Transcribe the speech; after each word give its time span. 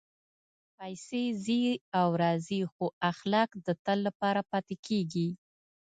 پېسې 0.77 1.23
راځي 1.61 1.61
او 1.99 2.09
ځي، 2.47 2.61
خو 2.73 2.85
اخلاق 3.11 3.49
د 3.65 3.67
تل 3.85 3.97
لپاره 4.07 4.41
پاتې 4.51 4.75
کېږي. 4.87 5.27